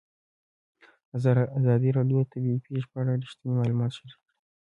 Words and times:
ازادي 1.59 1.89
راډیو 1.97 2.19
د 2.23 2.27
طبیعي 2.31 2.59
پېښې 2.65 2.87
په 2.91 2.97
اړه 3.01 3.11
رښتیني 3.23 3.53
معلومات 3.59 3.91
شریک 3.97 4.19
کړي. 4.23 4.33